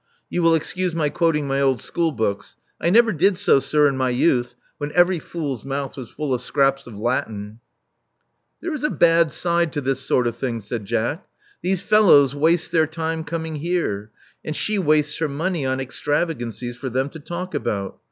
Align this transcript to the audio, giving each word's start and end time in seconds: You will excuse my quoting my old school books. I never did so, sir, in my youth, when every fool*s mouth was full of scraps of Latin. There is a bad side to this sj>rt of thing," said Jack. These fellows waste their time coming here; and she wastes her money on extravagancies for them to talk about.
You 0.31 0.41
will 0.41 0.55
excuse 0.55 0.95
my 0.95 1.09
quoting 1.09 1.47
my 1.47 1.61
old 1.61 1.79
school 1.79 2.11
books. 2.11 2.57
I 2.81 2.89
never 2.89 3.13
did 3.13 3.37
so, 3.37 3.59
sir, 3.59 3.87
in 3.87 3.95
my 3.97 4.09
youth, 4.09 4.55
when 4.79 4.91
every 4.93 5.19
fool*s 5.19 5.63
mouth 5.63 5.95
was 5.95 6.09
full 6.09 6.33
of 6.33 6.41
scraps 6.41 6.87
of 6.87 6.97
Latin. 6.99 7.59
There 8.63 8.73
is 8.73 8.83
a 8.83 8.89
bad 8.89 9.31
side 9.31 9.71
to 9.73 9.79
this 9.81 10.03
sj>rt 10.09 10.25
of 10.25 10.37
thing," 10.39 10.59
said 10.59 10.85
Jack. 10.85 11.27
These 11.61 11.81
fellows 11.81 12.33
waste 12.33 12.71
their 12.71 12.87
time 12.87 13.23
coming 13.23 13.57
here; 13.57 14.09
and 14.43 14.55
she 14.55 14.79
wastes 14.79 15.17
her 15.19 15.29
money 15.29 15.67
on 15.67 15.79
extravagancies 15.79 16.77
for 16.77 16.89
them 16.89 17.07
to 17.09 17.19
talk 17.19 17.53
about. 17.53 17.99